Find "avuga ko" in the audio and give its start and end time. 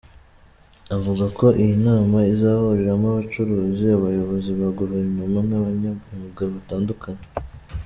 0.95-1.45